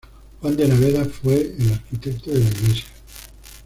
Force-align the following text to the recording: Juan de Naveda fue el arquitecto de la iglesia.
Juan 0.39 0.57
de 0.57 0.67
Naveda 0.67 1.05
fue 1.05 1.53
el 1.59 1.73
arquitecto 1.73 2.31
de 2.31 2.39
la 2.39 2.49
iglesia. 2.49 2.85